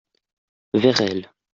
[0.73, 1.31] Vers elle.